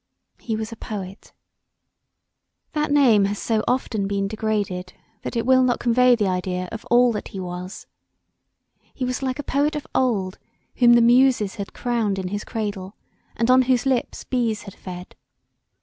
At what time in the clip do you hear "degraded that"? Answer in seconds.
4.27-5.35